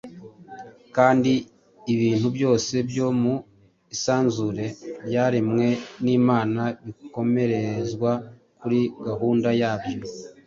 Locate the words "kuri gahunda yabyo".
8.59-9.99